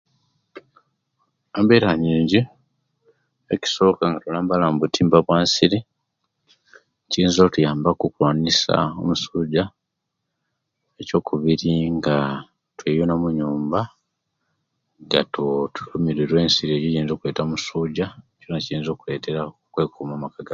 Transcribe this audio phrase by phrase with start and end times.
[1.57, 2.39] Embeera nyinji
[3.55, 5.77] ekisoka tulambala mubutimba bwansiri
[7.09, 9.63] kiyinza okutuyamba okulwanisya omusuja
[11.01, 12.15] ekyokubiri nga
[12.77, 13.79] tweyuna omuyumba
[15.11, 15.43] tetu
[15.73, 20.27] tetulumiwa ensiri ejo ejireta omusuja ekyo kyoona kiyinza kuletera okwekuuma